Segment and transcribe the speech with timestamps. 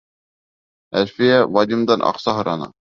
[1.03, 2.77] Әлфиә Вадимдан аҡса һораны.